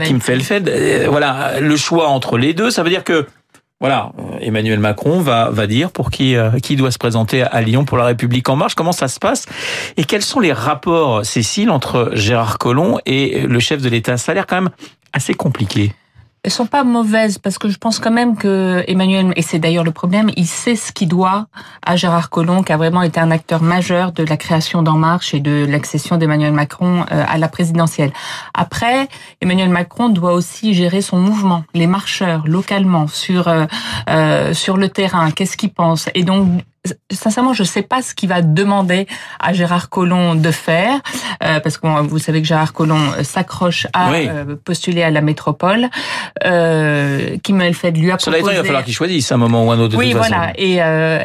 Kimfelfeld. 0.03 0.71
Voilà, 1.09 1.61
le 1.61 1.77
choix 1.77 2.09
entre 2.09 2.37
les 2.37 2.53
deux, 2.53 2.71
ça 2.71 2.83
veut 2.83 2.91
dire 2.91 3.05
que 3.05 3.27
voilà, 3.81 4.13
Emmanuel 4.41 4.81
Macron 4.81 5.21
va 5.21 5.51
va 5.51 5.67
dire 5.67 5.91
pour 5.91 6.11
qui 6.11 6.37
qui 6.63 6.77
doit 6.77 6.91
se 6.91 6.99
présenter 6.99 7.43
à 7.43 7.61
Lyon 7.61 7.85
pour 7.85 7.99
la 7.99 8.07
République 8.07 8.49
en 8.49 8.57
marche. 8.57 8.75
Comment 8.75 8.93
ça 8.93 9.09
se 9.09 9.19
passe 9.19 9.47
et 9.97 10.05
quels 10.05 10.23
sont 10.23 10.41
les 10.41 10.53
rapports, 10.53 11.25
Cécile, 11.25 11.71
entre 11.71 12.11
Gérard 12.15 12.59
Collomb 12.59 12.99
et 13.07 13.41
le 13.47 13.61
chef 13.61 13.83
de 13.83 13.89
l'État? 13.89 14.17
Ça 14.17 14.33
a 14.33 14.35
l'air 14.35 14.47
quand 14.47 14.61
même 14.61 14.71
assez 15.13 15.35
compliqué. 15.35 15.93
Elles 16.47 16.53
sont 16.53 16.67
pas 16.67 16.85
mauvaises 16.85 17.39
parce 17.39 17.59
que 17.59 17.69
je 17.69 17.77
pense 17.77 17.99
quand 17.99 18.13
même 18.13 18.37
que 18.37 18.85
Emmanuel, 18.87 19.33
et 19.35 19.43
c'est 19.43 19.59
d'ailleurs 19.59 19.83
le 19.83 19.91
problème, 19.91 20.31
il 20.37 20.47
sait 20.47 20.77
ce 20.77 20.93
qu'il 20.93 21.09
doit 21.09 21.49
à 21.85 21.97
Gérard 21.97 22.31
Collomb, 22.31 22.63
qui 22.63 22.73
a 22.73 22.77
vraiment 22.77 23.03
été 23.03 23.19
un 23.19 23.33
acteur 23.33 23.63
majeur 23.63 24.13
de 24.13 24.23
la 24.23 24.37
création 24.37 24.85
d'En 24.85 24.97
Marche 24.97 25.35
et 25.35 25.41
de 25.41 25.67
l'accession 25.69 26.19
d'Emmanuel 26.19 26.53
Macron 26.53 27.05
euh, 27.11 27.25
à 27.27 27.37
la 27.39 27.49
présidentielle. 27.49 28.13
Après, 28.55 29.09
Emmanuel 29.41 29.71
Macron 29.71 30.09
doit 30.09 30.35
aussi 30.35 30.73
gérer 30.73 31.01
son 31.01 31.19
mouvement, 31.19 31.65
les 31.75 31.89
marcheurs 31.89 32.45
localement 32.47 33.09
sur 33.09 33.49
euh, 33.49 33.67
euh 34.09 34.55
sur 34.55 34.77
le 34.77 34.89
terrain. 34.89 35.33
Qu'est-ce 35.33 35.57
qu'ils 35.57 35.73
pensent 35.73 36.09
Et 36.15 36.23
donc 36.23 36.47
sincèrement, 37.11 37.53
je 37.53 37.63
ne 37.63 37.67
sais 37.67 37.83
pas 37.83 38.03
ce 38.03 38.15
qu'il 38.15 38.29
va 38.29 38.43
demander 38.43 39.07
à 39.41 39.53
Gérard 39.53 39.89
Collomb 39.89 40.35
de 40.35 40.51
faire, 40.51 41.01
euh, 41.43 41.61
parce 41.61 41.79
que 41.79 41.87
vous 42.03 42.19
savez 42.19 42.43
que 42.43 42.49
Gérard 42.49 42.73
Collomb 42.73 43.13
euh, 43.19 43.23
s'accroche 43.23 43.87
à 43.93 44.13
euh, 44.13 44.57
postuler 44.65 45.03
à 45.03 45.11
la 45.11 45.21
métropole. 45.21 45.89
Euh, 46.45 47.37
qui 47.43 47.53
m'a 47.53 47.73
fait 47.73 47.93
de 47.93 47.99
lui 47.99 48.11
a 48.11 48.17
proposé... 48.17 48.41
il 48.53 48.57
va 48.57 48.65
falloir 48.65 48.85
qu'il 48.85 48.95
choisisse 48.95 49.31
un 49.33 49.37
moment 49.37 49.67
ou 49.67 49.71
un 49.71 49.79
autre. 49.79 49.93
De 49.93 49.97
oui, 49.97 50.13
voilà. 50.13 50.53
Et 50.57 50.83
euh, 50.83 51.25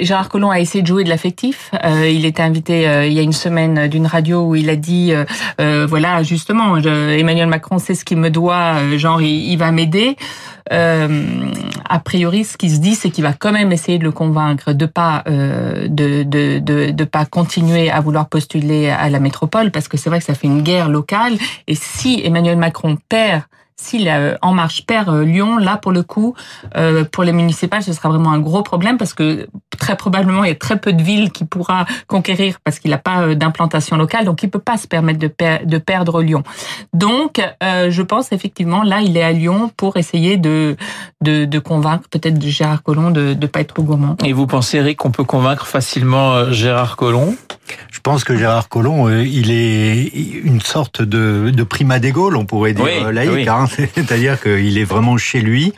Gérard 0.00 0.28
Collomb 0.28 0.50
a 0.50 0.60
essayé 0.60 0.82
de 0.82 0.86
jouer 0.86 1.04
de 1.04 1.08
l'affectif. 1.08 1.70
Il 2.04 2.24
était 2.24 2.42
invité 2.42 3.06
il 3.06 3.12
y 3.12 3.18
a 3.18 3.22
une 3.22 3.32
semaine 3.32 3.88
d'une 3.88 4.06
radio 4.06 4.46
où 4.46 4.54
il 4.54 4.70
a 4.70 4.76
dit, 4.76 5.12
voilà, 5.58 6.22
justement, 6.22 6.76
Emmanuel 6.76 7.48
Macron 7.48 7.78
sait 7.78 7.94
ce 7.94 8.04
qu'il 8.04 8.18
me 8.18 8.30
doit, 8.30 8.96
genre 8.96 9.20
il, 9.20 9.50
il 9.50 9.56
va 9.56 9.72
m'aider. 9.72 10.16
a 10.70 11.98
priori, 12.04 12.44
ce 12.44 12.56
qui 12.56 12.70
se 12.70 12.78
dit, 12.78 12.94
c'est 12.94 13.10
qu'il 13.10 13.24
va 13.24 13.32
quand 13.32 13.52
même 13.52 13.72
essayer 13.72 13.98
de 13.98 14.04
le 14.04 14.12
convaincre 14.12 14.72
de 14.72 14.86
pas 14.86 15.01
euh, 15.26 15.88
de, 15.88 16.22
de, 16.22 16.58
de, 16.58 16.90
de, 16.90 17.04
pas 17.04 17.24
continuer 17.24 17.90
à 17.90 18.00
vouloir 18.00 18.28
postuler 18.28 18.88
à 18.90 19.08
la 19.10 19.20
métropole, 19.20 19.70
parce 19.70 19.88
que 19.88 19.96
c'est 19.96 20.10
vrai 20.10 20.18
que 20.18 20.24
ça 20.24 20.34
fait 20.34 20.46
une 20.46 20.62
guerre 20.62 20.88
locale. 20.88 21.34
Et 21.66 21.74
si 21.74 22.20
Emmanuel 22.24 22.56
Macron 22.56 22.96
perd 23.08 23.42
si 23.76 23.98
la 23.98 24.38
En 24.42 24.52
Marche 24.52 24.86
perd 24.86 25.08
euh, 25.08 25.24
Lyon, 25.24 25.56
là 25.56 25.76
pour 25.76 25.92
le 25.92 26.02
coup, 26.02 26.34
euh, 26.76 27.04
pour 27.04 27.24
les 27.24 27.32
municipales, 27.32 27.82
ce 27.82 27.92
sera 27.92 28.08
vraiment 28.08 28.32
un 28.32 28.38
gros 28.38 28.62
problème 28.62 28.98
parce 28.98 29.14
que 29.14 29.48
très 29.78 29.96
probablement 29.96 30.44
il 30.44 30.48
y 30.48 30.52
a 30.52 30.56
très 30.56 30.78
peu 30.78 30.92
de 30.92 31.02
villes 31.02 31.32
qui 31.32 31.44
pourra 31.44 31.86
conquérir 32.06 32.56
parce 32.64 32.78
qu'il 32.78 32.90
n'a 32.90 32.98
pas 32.98 33.22
euh, 33.22 33.34
d'implantation 33.34 33.96
locale, 33.96 34.24
donc 34.24 34.42
il 34.42 34.50
peut 34.50 34.58
pas 34.58 34.76
se 34.76 34.86
permettre 34.86 35.18
de, 35.18 35.30
de 35.64 35.78
perdre 35.78 36.22
Lyon. 36.22 36.42
Donc 36.92 37.40
je 37.62 38.02
pense 38.02 38.32
effectivement 38.32 38.82
là 38.82 39.00
il 39.00 39.16
est 39.16 39.22
à 39.22 39.32
Lyon 39.32 39.70
pour 39.76 39.96
essayer 39.96 40.36
de 40.36 40.76
de, 41.22 41.44
de 41.44 41.58
convaincre 41.58 42.08
peut-être 42.10 42.40
Gérard 42.42 42.82
Collomb 42.82 43.10
de 43.10 43.34
ne 43.34 43.46
pas 43.46 43.60
être 43.60 43.74
trop 43.74 43.82
gourmand. 43.82 44.16
Et 44.24 44.32
vous 44.32 44.46
pensez 44.46 44.78
Eric 44.78 44.98
qu'on 44.98 45.10
peut 45.10 45.24
convaincre 45.24 45.66
facilement 45.66 46.50
Gérard 46.52 46.96
Collomb? 46.96 47.34
Je 47.90 48.00
pense 48.00 48.24
que 48.24 48.36
Gérard 48.36 48.68
Collomb 48.68 49.08
il 49.08 49.50
est 49.50 50.10
une 50.44 50.60
sorte 50.60 51.02
de, 51.02 51.50
de 51.50 51.62
prima 51.62 51.98
des 51.98 52.12
Gaules, 52.12 52.36
on 52.36 52.44
pourrait 52.44 52.74
dire 52.74 53.12
laïque. 53.12 53.48
Hein 53.48 53.66
c'est-à-dire 53.94 54.40
qu'il 54.40 54.78
est 54.78 54.84
vraiment 54.84 55.16
chez 55.16 55.40
lui, 55.40 55.72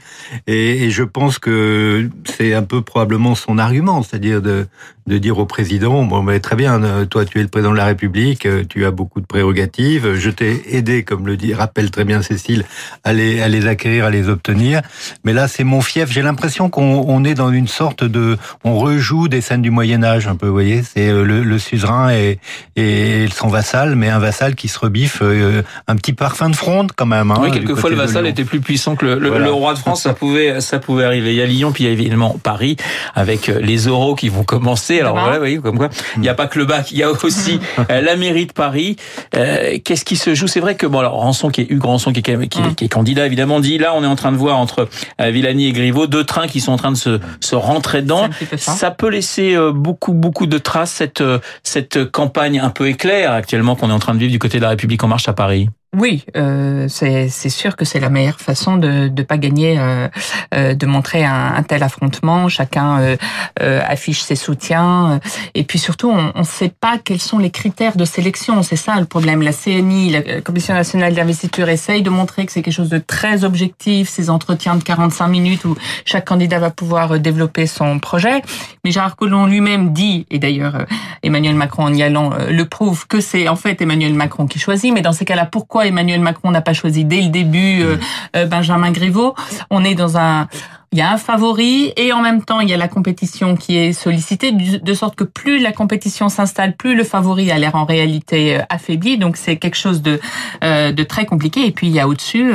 et, 0.47 0.85
et 0.85 0.91
je 0.91 1.03
pense 1.03 1.39
que 1.39 2.09
c'est 2.25 2.55
un 2.55 2.63
peu 2.63 2.83
probablement 2.83 3.35
son 3.35 3.59
argument, 3.59 4.03
c'est-à-dire 4.03 4.43
de, 4.43 4.67
de 5.07 5.19
dire 5.19 5.39
au 5.39 5.45
président, 5.45 6.03
bon, 6.05 6.23
mais 6.23 6.41
très 6.41 6.57
bien, 6.57 6.83
euh, 6.83 7.05
toi 7.05 7.25
tu 7.27 7.39
es 7.39 7.43
le 7.43 7.49
président 7.49 7.73
de 7.73 7.77
la 7.77 7.85
République, 7.85 8.47
euh, 8.47 8.65
tu 8.67 8.87
as 8.87 8.91
beaucoup 8.91 9.21
de 9.21 9.27
prérogatives, 9.27 10.15
je 10.15 10.31
t'ai 10.31 10.77
aidé, 10.77 11.03
comme 11.03 11.27
le 11.27 11.37
dit, 11.37 11.53
rappelle 11.53 11.91
très 11.91 12.05
bien 12.05 12.23
Cécile, 12.23 12.65
à 13.05 13.13
les, 13.13 13.43
à 13.43 13.49
les 13.49 13.67
acquérir, 13.67 14.07
à 14.07 14.11
les 14.11 14.31
obtenir, 14.31 14.81
mais 15.25 15.35
là 15.35 15.47
c'est 15.47 15.65
mon 15.65 15.83
fief. 15.83 16.11
J'ai 16.11 16.23
l'impression 16.23 16.71
qu'on 16.71 17.05
on 17.07 17.23
est 17.25 17.35
dans 17.35 17.51
une 17.51 17.69
sorte 17.69 18.03
de, 18.03 18.39
on 18.65 18.79
rejoue 18.79 19.29
des 19.29 19.43
scènes 19.43 19.63
du 19.63 19.71
Moyen 19.71 20.03
Âge 20.03 20.27
un 20.27 20.37
peu, 20.37 20.47
vous 20.47 20.53
voyez, 20.55 20.83
c'est 20.83 21.11
euh, 21.11 21.23
le, 21.25 21.43
le, 21.43 21.59
suzerain 21.85 22.13
et, 22.13 22.39
et 22.77 23.27
son 23.35 23.49
vassal, 23.49 23.95
mais 23.95 24.09
un 24.09 24.19
vassal 24.19 24.55
qui 24.55 24.69
se 24.69 24.79
rebiffe 24.79 25.23
un 25.23 25.97
petit 25.97 26.13
parfum 26.13 26.51
de 26.51 26.57
fronde 26.57 26.93
quand 26.97 27.07
même. 27.07 27.31
Hein, 27.31 27.39
oui, 27.41 27.51
quelquefois 27.51 27.91
le 27.91 27.97
vassal 27.97 28.27
était 28.27 28.45
plus 28.45 28.61
puissant 28.61 28.97
que 28.97 29.07
le, 29.07 29.19
le, 29.19 29.53
roi 29.53 29.75
de 29.75 29.79
France, 29.79 30.03
ça 30.03 30.15
pouvait, 30.15 30.61
ça 30.61 30.79
pouvait 30.79 31.05
arriver. 31.05 31.33
Il 31.33 31.37
y 31.37 31.43
a 31.43 31.47
Lyon, 31.47 31.73
puis 31.73 31.85
il 31.85 31.87
y 31.87 31.91
a 31.91 31.93
évidemment 31.93 32.37
Paris 32.43 32.77
avec 33.15 33.47
les 33.47 33.89
oraux 33.89 34.15
qui 34.15 34.29
vont 34.29 34.45
commencer 34.45 34.95
alors 35.01 35.19
voilà, 35.19 35.41
oui, 35.41 35.61
comme 35.61 35.79
quoi, 35.79 35.89
il 36.17 36.23
n'y 36.23 36.29
a 36.29 36.35
pas 36.35 36.47
que 36.47 36.59
le 36.59 36.65
bac, 36.65 36.91
il 36.91 36.99
y 36.99 37.03
a 37.03 37.11
aussi 37.11 37.61
euh, 37.91 38.01
la 38.01 38.17
mairie 38.17 38.47
de 38.47 38.53
Paris. 38.53 38.97
Euh, 39.37 39.79
qu'est-ce 39.85 40.05
qui 40.05 40.17
se 40.17 40.35
joue? 40.35 40.47
C'est 40.47 40.61
vrai 40.61 40.75
que 40.75 40.87
bon, 40.87 40.99
alors 40.99 41.15
Rançon 41.15 41.51
qui 41.51 41.63
est 41.63 41.71
Hugues 41.71 41.85
Rançon 41.85 42.13
qui 42.13 42.21
est, 42.21 42.49
qui, 42.49 42.61
qui 42.77 42.85
est 42.85 42.89
candidat 42.89 43.27
évidemment 43.27 43.61
dit 43.61 43.79
là, 43.79 43.93
on 43.95 44.03
est 44.03 44.07
en 44.07 44.17
train 44.17 44.33
de 44.33 44.37
voir 44.37 44.59
entre 44.59 44.89
euh, 45.21 45.31
Villani 45.31 45.69
et 45.69 45.73
Griveaux 45.73 46.07
deux 46.07 46.25
trains 46.25 46.49
qui 46.49 46.61
sont 46.61 46.73
en 46.73 46.77
train 46.77 46.93
de 46.93 46.97
se, 46.97 47.21
se 47.41 47.55
rentrer 47.55 48.03
dedans. 48.03 48.29
Ça. 48.57 48.91
peut 48.91 49.09
laisser 49.09 49.57
beaucoup 49.73 50.13
beaucoup 50.13 50.47
de 50.47 50.59
traces 50.59 50.93
cette 50.93 51.23
cette 51.65 52.11
campagne 52.11 52.61
un 52.61 52.71
peu 52.71 52.89
éclair 52.89 53.33
actuellement 53.33 53.77
qu'on 53.77 53.91
est 53.91 53.95
en 53.95 53.99
train 53.99 54.15
de 54.15 54.19
vivre 54.19 54.33
du 54.33 54.39
côté 54.39 54.59
de 54.59 54.63
la 54.63 54.71
République 54.71 55.03
en 55.03 55.09
marche 55.09 55.29
à 55.29 55.33
Paris. 55.33 55.69
Oui, 55.97 56.25
euh, 56.37 56.87
c'est 56.89 57.29
sûr 57.29 57.77
que 57.77 57.85
c'est 57.85 58.01
la 58.01 58.11
meilleure 58.11 58.41
façon 58.41 58.77
de 58.77 59.09
ne 59.09 59.23
pas 59.23 59.39
gagner, 59.39 59.77
euh, 59.79 60.09
euh, 60.53 60.75
de 60.75 60.87
montrer 60.87 61.25
un, 61.25 61.63
tel 61.63 61.83
affrontement. 61.83 62.49
Chacun 62.49 62.99
euh, 63.01 63.17
euh, 63.63 63.81
affiche 63.87 64.21
ses 64.23 64.35
soutiens. 64.35 65.21
Et 65.55 65.63
puis 65.63 65.79
surtout, 65.79 66.11
on 66.11 66.39
ne 66.39 66.45
sait 66.45 66.69
pas 66.69 66.99
quels 66.99 67.21
sont 67.21 67.39
les 67.39 67.51
critères 67.51 67.97
de 67.97 68.05
sélection. 68.05 68.63
C'est 68.63 68.77
ça 68.77 68.99
le 68.99 69.07
problème. 69.07 69.43
La 69.43 69.53
CNI, 69.53 70.11
la 70.11 70.41
Commission 70.41 70.75
nationale 70.75 71.15
d'investiture, 71.15 71.69
essaye 71.69 72.03
de 72.03 72.11
montrer 72.11 72.45
que 72.45 72.53
c'est 72.53 72.63
quelque 72.63 72.75
chose 72.75 72.89
de 72.89 72.99
très 72.99 73.45
objectif, 73.45 74.09
ces 74.09 74.31
entretiens 74.31 74.75
de 74.75 74.83
45 74.83 75.29
minutes 75.29 75.65
où 75.65 75.77
chaque 76.05 76.27
candidat 76.27 76.59
va 76.59 76.71
pouvoir 76.71 77.21
développer 77.21 77.67
son 77.67 78.01
projet. 78.01 78.43
Mais 78.85 78.91
Gérard 78.91 79.17
Collomb 79.17 79.47
lui-même 79.47 79.93
dit, 79.93 80.27
et 80.31 80.39
d'ailleurs 80.39 80.87
Emmanuel 81.23 81.55
Macron 81.55 81.85
en 81.85 81.95
y 81.95 82.03
allant 82.03 82.33
le 82.49 82.65
prouve, 82.65 83.07
que 83.07 83.21
c'est 83.21 83.49
en 83.49 83.57
fait 83.57 83.81
Emmanuel 83.81 84.15
Macron 84.15 84.47
qui 84.47 84.59
choisit. 84.59 84.93
Mais 84.93 85.03
dans 85.03 85.13
ces 85.13 85.25
cas-là, 85.25 85.47
pourquoi 85.47 85.84
Emmanuel 85.87 86.21
Macron 86.21 86.51
n'a 86.51 86.61
pas 86.61 86.73
choisi 86.73 87.05
dès 87.05 87.23
le 87.23 87.29
début 87.29 87.83
euh, 87.83 87.97
euh, 88.37 88.47
Benjamin 88.47 88.91
Griveaux. 88.91 89.35
On 89.71 89.85
est 89.85 89.95
dans 89.95 90.19
un 90.19 90.49
il 90.93 90.99
y 90.99 91.01
a 91.01 91.11
un 91.11 91.17
favori 91.17 91.93
et 91.97 92.13
en 92.13 92.23
même 92.23 92.45
temps 92.45 92.61
il 92.61 92.69
y 92.69 92.73
a 92.73 92.77
la 92.77 92.87
compétition 92.87 93.57
qui 93.57 93.77
est 93.77 93.93
sollicitée 93.93 94.53
de 94.53 94.95
sorte 94.95 95.17
que 95.17 95.25
plus 95.25 95.59
la 95.59 95.73
compétition 95.73 96.29
s'installe, 96.29 96.77
plus 96.77 96.95
le 96.95 97.03
favori 97.03 97.51
a 97.51 97.59
l'air 97.59 97.75
en 97.75 97.85
réalité 97.85 98.59
euh, 98.59 98.63
affaibli. 98.69 99.19
Donc 99.19 99.37
c'est 99.37 99.57
quelque 99.57 99.77
chose 99.77 100.03
de 100.03 100.21
de 100.63 101.03
très 101.03 101.27
compliqué. 101.27 101.67
Et 101.67 101.73
puis 101.73 101.89
il 101.89 101.93
y 101.93 101.99
a 101.99 102.07
au-dessus 102.07 102.53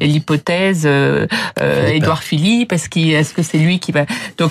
l'hypothèse 0.00 0.82
euh, 0.84 1.26
Édouard 1.86 2.24
Philippe. 2.24 2.72
Est-ce 2.72 2.88
qu'il 2.88 3.12
est-ce 3.12 3.32
que 3.32 3.42
c'est 3.42 3.58
lui 3.58 3.78
qui 3.78 3.92
va 3.92 4.04
Donc 4.36 4.50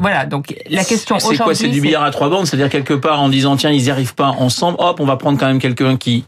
voilà. 0.00 0.26
Donc 0.26 0.52
la 0.68 0.82
question 0.82 1.16
aujourd'hui. 1.16 1.36
C'est 1.36 1.44
quoi 1.44 1.54
C'est 1.54 1.68
du 1.68 1.80
billard 1.80 2.02
à 2.02 2.10
trois 2.10 2.28
bandes, 2.28 2.46
c'est-à-dire 2.46 2.70
quelque 2.70 2.94
part 2.94 3.20
en 3.20 3.28
disant 3.28 3.56
tiens 3.56 3.70
ils 3.70 3.84
n'y 3.84 3.90
arrivent 3.90 4.16
pas 4.16 4.30
ensemble, 4.30 4.78
hop 4.80 4.98
on 4.98 5.06
va 5.06 5.16
prendre 5.16 5.38
quand 5.38 5.46
même 5.46 5.60
quelqu'un 5.60 5.96
qui 5.96 6.24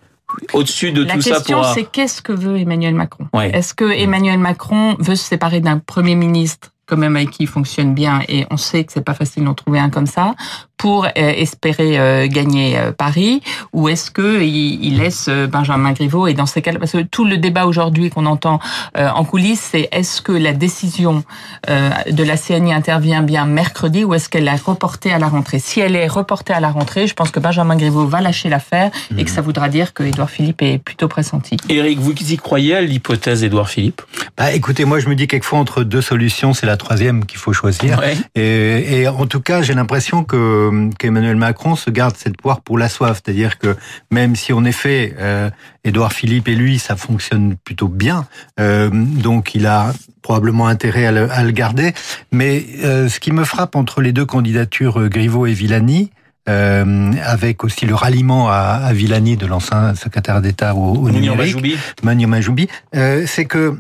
au-dessus 0.53 0.93
de 0.93 1.05
tout 1.05 1.21
ça 1.21 1.31
La 1.31 1.37
question, 1.37 1.63
c'est 1.75 1.85
qu'est-ce 1.85 2.23
que 2.23 2.33
veut 2.33 2.59
Emmanuel 2.59 2.95
Macron? 2.95 3.27
Est-ce 3.41 3.75
que 3.75 3.85
Emmanuel 3.85 4.39
Macron 4.39 4.97
veut 4.99 5.17
se 5.17 5.25
séparer 5.25 5.61
d'un 5.61 5.79
Premier 5.79 6.15
ministre 6.15 6.70
quand 6.91 6.97
même 6.97 7.17
avec 7.17 7.31
qui 7.31 7.45
il 7.45 7.47
fonctionne 7.47 7.95
bien 7.95 8.21
et 8.29 8.45
on 8.51 8.57
sait 8.57 8.85
que 8.85 8.93
c'est 8.93 9.05
pas 9.05 9.15
facile 9.15 9.45
d'en 9.45 9.55
trouver 9.55 9.79
un 9.79 9.89
comme 9.89 10.07
ça 10.07 10.35
pour 10.77 11.05
euh, 11.05 11.09
espérer 11.17 11.99
euh, 11.99 12.27
gagner 12.27 12.79
euh, 12.79 12.91
Paris 12.91 13.43
ou 13.73 13.89
est-ce 13.89 14.11
que 14.11 14.43
il, 14.43 14.97
laisse 14.97 15.29
Benjamin 15.29 15.93
Griveaux 15.93 16.27
et 16.27 16.35
dans 16.35 16.47
ces 16.47 16.63
cas-là 16.63 16.79
parce 16.79 16.93
que 16.93 17.03
tout 17.03 17.25
le 17.25 17.37
débat 17.37 17.67
aujourd'hui 17.67 18.11
qu'on 18.11 18.27
entend 18.27 18.59
en 18.97 19.25
coulisses 19.25 19.69
c'est 19.71 19.89
est-ce 19.93 20.21
que 20.21 20.33
la 20.33 20.53
décision 20.53 21.23
de 21.69 22.23
la 22.25 22.37
CNI 22.37 22.75
intervient 22.75 23.23
bien 23.23 23.47
mercredi 23.47 24.05
ou 24.05 24.15
est-ce 24.15 24.29
qu'elle 24.29 24.49
est 24.49 24.63
reportée 24.63 25.13
à 25.13 25.19
la 25.19 25.29
rentrée? 25.29 25.61
Si 25.61 25.81
elle 25.81 25.95
est 25.95 26.09
reportée 26.09 26.53
à 26.53 26.61
la 26.61 26.71
rentrée 26.71 27.07
je 27.07 27.15
pense 27.15 27.31
que 27.31 27.39
Benjamin 27.39 27.77
Griveaux 27.77 28.07
va 28.07 28.21
lâcher 28.21 28.49
l'affaire 28.49 28.91
et 29.13 29.25
que 29.25 29.31
mhm. 29.31 29.37
ça 29.37 29.43
voudra 29.43 29.69
dire 29.69 29.95
que 29.95 30.03
Édouard 30.03 30.31
Philippe 30.31 30.61
est 30.63 30.79
plutôt 30.79 31.09
pressenti. 31.09 31.57
Éric 31.69 32.01
vous 32.01 32.13
y 32.13 32.37
croyez 32.37 32.75
à 32.75 32.81
l'hypothèse 32.81 33.41
d'Édouard 33.41 33.69
Philippe? 33.69 34.03
Bah, 34.41 34.53
écoutez 34.53 34.87
moi 34.87 34.99
je 35.01 35.09
me 35.11 35.15
dis 35.15 35.27
quelquefois 35.27 35.59
entre 35.59 35.85
deux 35.85 36.01
solutions 36.01 36.55
c'est 36.55 36.65
la 36.65 36.79
troisième 36.79 37.27
qu'il 37.27 37.39
faut 37.39 37.53
choisir. 37.53 38.01
Et, 38.35 39.03
et 39.03 39.07
en 39.07 39.27
tout 39.27 39.41
cas 39.41 39.61
j'ai 39.61 39.75
l'impression 39.75 40.25
que 40.25 40.89
qu'Emmanuel 40.99 41.37
Macron 41.37 41.77
se 41.77 41.91
garde 41.91 42.17
cette 42.17 42.39
poire 42.39 42.63
pour 42.63 42.79
la 42.79 42.89
soif, 42.89 43.21
c'est-à-dire 43.23 43.59
que 43.59 43.77
même 44.11 44.37
si 44.37 44.55
en 44.55 44.65
effet 44.65 45.15
euh, 45.19 45.51
Édouard 45.85 46.15
Philippe 46.15 46.49
et 46.49 46.55
lui 46.55 46.79
ça 46.79 46.97
fonctionne 46.97 47.57
plutôt 47.63 47.89
bien, 47.89 48.27
euh, 48.59 48.89
donc 48.91 49.55
il 49.55 49.67
a 49.67 49.93
probablement 50.23 50.69
intérêt 50.69 51.05
à 51.05 51.43
le, 51.43 51.51
garder. 51.51 51.93
Mais 52.33 52.65
euh, 52.83 53.11
ce 53.11 53.21
qui 53.21 53.33
me 53.33 53.45
frappe 53.45 53.77
entre 53.77 54.01
les 54.01 54.13
deux 54.13 54.25
candidatures 54.25 55.11
Griveaux 55.11 55.45
et 55.45 55.53
Villani, 55.53 56.13
euh, 56.49 57.13
avec 57.23 57.65
aussi 57.65 57.85
le 57.85 57.95
ralliement 57.95 58.49
à, 58.49 58.81
à 58.83 58.93
Villani 58.95 59.37
de 59.37 59.47
l'ancien 59.47 59.95
secrétaire 59.95 60.41
d'État 60.41 60.75
au, 60.75 60.95
au 60.95 61.11
numérique, 61.11 61.57
Majoubi, 62.03 62.69
euh, 62.97 63.25
c'est 63.27 63.45
que 63.45 63.77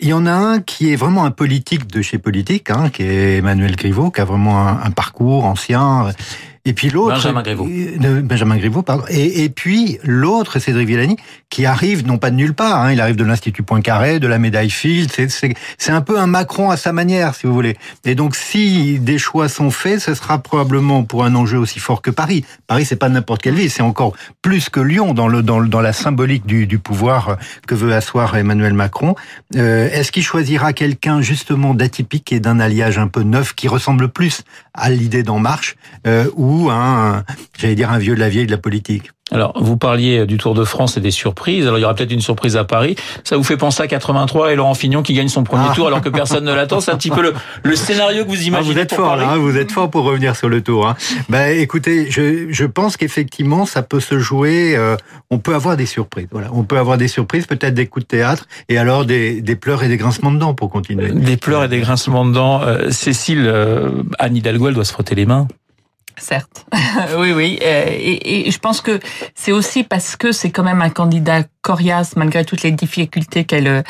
il 0.00 0.08
y 0.08 0.12
en 0.12 0.26
a 0.26 0.32
un 0.32 0.60
qui 0.60 0.92
est 0.92 0.96
vraiment 0.96 1.24
un 1.24 1.30
politique 1.30 1.86
de 1.86 2.02
chez 2.02 2.18
politique, 2.18 2.70
hein, 2.70 2.90
qui 2.90 3.02
est 3.02 3.38
Emmanuel 3.38 3.76
Griveaux, 3.76 4.10
qui 4.10 4.20
a 4.20 4.24
vraiment 4.24 4.66
un, 4.66 4.80
un 4.82 4.90
parcours 4.90 5.44
ancien 5.44 6.12
et 6.64 6.72
puis 6.72 6.90
l'autre, 6.90 7.14
Benjamin 7.14 7.42
Griveaux. 7.42 7.68
Euh, 7.68 8.20
Benjamin 8.22 8.56
Griveaux, 8.56 8.82
pardon. 8.82 9.04
Et, 9.08 9.44
et 9.44 9.48
puis 9.48 9.98
l'autre, 10.04 10.58
Cédric 10.58 10.86
Villani, 10.86 11.16
qui 11.50 11.66
arrive 11.66 12.06
non 12.06 12.18
pas 12.18 12.30
de 12.30 12.36
nulle 12.36 12.54
part. 12.54 12.82
Hein, 12.82 12.92
il 12.92 13.00
arrive 13.00 13.16
de 13.16 13.24
l'Institut 13.24 13.62
Poincaré, 13.62 14.18
de 14.20 14.26
la 14.26 14.38
médaille 14.38 14.70
Field. 14.70 15.10
C'est 15.78 15.92
un 15.92 16.00
peu 16.00 16.18
un 16.18 16.26
Macron 16.26 16.70
à 16.70 16.76
sa 16.76 16.92
manière, 16.92 17.34
si 17.34 17.46
vous 17.46 17.54
voulez. 17.54 17.76
Et 18.04 18.14
donc, 18.14 18.36
si 18.36 18.98
des 18.98 19.18
choix 19.18 19.48
sont 19.48 19.70
faits, 19.70 20.00
ce 20.00 20.14
sera 20.14 20.38
probablement 20.38 21.04
pour 21.04 21.24
un 21.24 21.34
enjeu 21.34 21.58
aussi 21.58 21.80
fort 21.80 22.02
que 22.02 22.10
Paris. 22.10 22.44
Paris, 22.66 22.84
c'est 22.84 22.96
pas 22.96 23.08
n'importe 23.08 23.42
quelle 23.42 23.54
ville, 23.54 23.70
c'est 23.70 23.82
encore 23.82 24.14
plus 24.42 24.68
que 24.68 24.80
Lyon 24.80 25.14
dans 25.14 25.28
le 25.28 25.42
dans, 25.42 25.62
dans 25.62 25.80
la 25.80 25.92
symbolique 25.92 26.46
du, 26.46 26.66
du 26.66 26.78
pouvoir 26.78 27.38
que 27.66 27.74
veut 27.74 27.92
asseoir 27.92 28.36
Emmanuel 28.36 28.74
Macron. 28.74 29.14
Euh, 29.56 29.88
Est-ce 29.90 30.12
qu'il 30.12 30.22
choisira 30.22 30.72
quelqu'un 30.72 31.20
justement 31.20 31.74
d'atypique 31.74 32.32
et 32.32 32.40
d'un 32.40 32.60
alliage 32.60 32.98
un 32.98 33.08
peu 33.08 33.22
neuf 33.22 33.54
qui 33.54 33.68
ressemble 33.68 34.08
plus 34.08 34.42
à 34.74 34.90
l'idée 34.90 35.22
d'En 35.22 35.38
Marche 35.38 35.76
euh, 36.06 36.26
ou 36.36 36.47
un, 36.70 37.24
j'allais 37.58 37.74
dire, 37.74 37.90
un 37.90 37.98
vieux 37.98 38.14
de 38.14 38.20
la 38.20 38.28
vieille 38.28 38.46
de 38.46 38.50
la 38.50 38.58
politique 38.58 39.10
alors, 39.30 39.52
vous 39.60 39.76
parliez 39.76 40.24
du 40.24 40.38
Tour 40.38 40.54
de 40.54 40.64
France 40.64 40.96
et 40.96 41.00
des 41.00 41.10
surprises. 41.10 41.66
Alors, 41.66 41.78
il 41.78 41.82
y 41.82 41.84
aura 41.84 41.94
peut-être 41.94 42.12
une 42.12 42.20
surprise 42.20 42.56
à 42.56 42.64
Paris. 42.64 42.96
Ça 43.24 43.36
vous 43.36 43.42
fait 43.42 43.58
penser 43.58 43.82
à 43.82 43.86
83 43.86 44.52
et 44.52 44.56
Laurent 44.56 44.74
Fignon 44.74 45.02
qui 45.02 45.12
gagne 45.12 45.28
son 45.28 45.44
premier 45.44 45.66
ah. 45.70 45.74
tour 45.74 45.86
alors 45.86 46.00
que 46.00 46.08
personne 46.08 46.44
ne 46.44 46.54
l'attend. 46.54 46.80
C'est 46.80 46.92
un 46.92 46.96
petit 46.96 47.10
peu 47.10 47.22
le, 47.22 47.34
le, 47.62 47.76
scénario 47.76 48.24
que 48.24 48.30
vous 48.30 48.42
imaginez. 48.42 48.70
Ah, 48.70 48.72
vous 48.72 48.78
êtes 48.78 48.94
fort 48.94 49.16
là, 49.16 49.32
hein, 49.32 49.36
vous 49.36 49.56
êtes 49.56 49.70
fort 49.70 49.90
pour 49.90 50.04
revenir 50.04 50.34
sur 50.34 50.48
le 50.48 50.62
Tour. 50.62 50.88
Hein. 50.88 50.96
Ben, 51.28 51.58
écoutez, 51.58 52.10
je, 52.10 52.46
je 52.50 52.64
pense 52.64 52.96
qu'effectivement, 52.96 53.66
ça 53.66 53.82
peut 53.82 54.00
se 54.00 54.18
jouer. 54.18 54.74
Euh, 54.76 54.96
on 55.30 55.38
peut 55.38 55.54
avoir 55.54 55.76
des 55.76 55.86
surprises. 55.86 56.28
Voilà, 56.30 56.48
on 56.52 56.62
peut 56.62 56.78
avoir 56.78 56.96
des 56.96 57.08
surprises, 57.08 57.46
peut-être 57.46 57.74
des 57.74 57.86
coups 57.86 58.06
de 58.06 58.08
théâtre, 58.08 58.46
et 58.70 58.78
alors 58.78 59.04
des, 59.04 59.42
des 59.42 59.56
pleurs 59.56 59.82
et 59.82 59.88
des 59.88 59.98
grincements 59.98 60.32
de 60.32 60.38
dents 60.38 60.54
pour 60.54 60.70
continuer. 60.70 61.10
Des 61.10 61.36
pleurs 61.36 61.64
et 61.64 61.68
des 61.68 61.80
grincements 61.80 62.24
de 62.24 62.32
dents. 62.32 62.62
Euh, 62.62 62.90
Cécile, 62.90 63.44
euh, 63.46 63.90
Anne 64.18 64.36
Hidalgo, 64.36 64.68
elle 64.68 64.74
doit 64.74 64.86
se 64.86 64.92
frotter 64.92 65.14
les 65.14 65.26
mains. 65.26 65.46
Certes, 66.18 66.66
oui, 67.18 67.32
oui, 67.32 67.58
euh, 67.62 67.84
et, 67.88 68.48
et, 68.48 68.50
je 68.50 68.58
pense 68.58 68.80
que 68.80 69.00
c'est 69.34 69.52
aussi 69.52 69.84
parce 69.84 70.16
que 70.16 70.32
c'est 70.32 70.50
quand 70.50 70.64
même 70.64 70.82
un 70.82 70.90
candidat 70.90 71.42
malgré 72.16 72.44
toutes 72.44 72.62
les 72.62 72.70
difficultés 72.70 73.44
qu'elle 73.44 73.84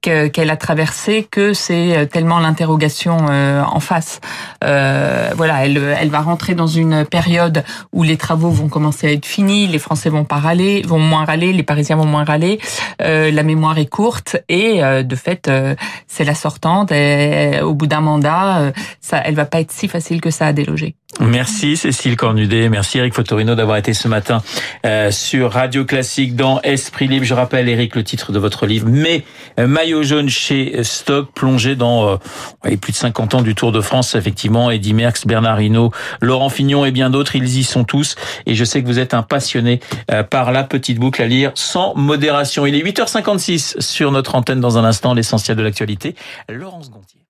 qu'elle 0.00 0.50
a 0.50 0.56
traversées 0.56 1.26
que 1.30 1.54
c'est 1.54 1.96
euh, 1.96 2.04
tellement 2.06 2.38
l'interrogation 2.38 3.16
euh, 3.30 3.62
en 3.62 3.80
face. 3.80 4.20
Euh, 4.62 5.30
voilà, 5.36 5.64
elle 5.64 5.78
elle 5.98 6.10
va 6.10 6.20
rentrer 6.20 6.54
dans 6.54 6.66
une 6.66 7.04
période 7.04 7.64
où 7.92 8.02
les 8.02 8.16
travaux 8.16 8.50
vont 8.50 8.68
commencer 8.68 9.08
à 9.08 9.12
être 9.12 9.26
finis, 9.26 9.66
les 9.66 9.78
Français 9.78 10.10
vont 10.10 10.24
pas 10.24 10.36
râler, 10.36 10.82
vont 10.86 10.98
moins 10.98 11.24
râler, 11.24 11.52
les 11.52 11.62
Parisiens 11.62 11.96
vont 11.96 12.06
moins 12.06 12.24
râler, 12.24 12.60
la 12.98 13.42
mémoire 13.42 13.78
est 13.78 13.86
courte 13.86 14.36
et 14.48 14.80
de 14.80 15.16
fait 15.16 15.50
c'est 16.06 16.24
la 16.24 16.34
sortante. 16.34 16.92
Au 17.62 17.74
bout 17.74 17.86
d'un 17.86 18.00
mandat, 18.00 18.72
ça, 19.00 19.20
elle 19.24 19.34
va 19.34 19.44
pas 19.44 19.60
être 19.60 19.72
si 19.72 19.88
facile 19.88 20.20
que 20.20 20.30
ça 20.30 20.46
à 20.46 20.52
déloger. 20.52 20.94
Merci 21.20 21.76
Cécile 21.76 22.16
Cornudet, 22.16 22.68
merci 22.68 22.98
Eric 22.98 23.14
Fotorino 23.14 23.54
d'avoir 23.54 23.76
été 23.76 23.94
ce 23.94 24.08
matin 24.08 24.42
sur 25.10 25.52
Radio 25.52 25.84
Classique 25.84 26.36
dans 26.36 26.60
Esprit 26.62 27.08
Libre. 27.08 27.23
Je 27.24 27.34
rappelle 27.34 27.68
Eric 27.68 27.96
le 27.96 28.04
titre 28.04 28.32
de 28.32 28.38
votre 28.38 28.66
livre, 28.66 28.86
mais 28.88 29.24
euh, 29.58 29.66
maillot 29.66 30.02
jaune 30.02 30.28
chez 30.28 30.84
Stock, 30.84 31.32
plongé 31.32 31.74
dans 31.74 32.08
euh, 32.08 32.76
plus 32.76 32.92
de 32.92 32.96
50 32.96 33.34
ans 33.34 33.42
du 33.42 33.54
Tour 33.54 33.72
de 33.72 33.80
France, 33.80 34.14
effectivement, 34.14 34.70
Eddy 34.70 34.94
Merckx, 34.94 35.26
Bernard 35.26 35.60
Hinault, 35.60 35.90
Laurent 36.20 36.50
Fignon 36.50 36.84
et 36.84 36.90
bien 36.90 37.10
d'autres, 37.10 37.34
ils 37.34 37.58
y 37.58 37.64
sont 37.64 37.84
tous. 37.84 38.14
Et 38.46 38.54
je 38.54 38.64
sais 38.64 38.82
que 38.82 38.86
vous 38.86 38.98
êtes 38.98 39.14
un 39.14 39.22
passionné 39.22 39.80
par 40.30 40.52
la 40.52 40.64
petite 40.64 40.98
boucle 40.98 41.22
à 41.22 41.26
lire 41.26 41.52
sans 41.54 41.94
modération. 41.94 42.66
Il 42.66 42.74
est 42.74 42.82
8h56 42.82 43.80
sur 43.80 44.12
notre 44.12 44.34
antenne 44.34 44.60
dans 44.60 44.78
un 44.78 44.84
instant, 44.84 45.14
l'essentiel 45.14 45.56
de 45.56 45.62
l'actualité. 45.62 46.14
Laurence 46.48 46.90
Gontier. 46.90 47.23